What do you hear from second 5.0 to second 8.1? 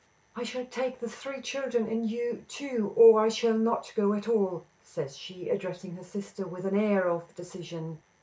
she, addressing her sister with an air of decision.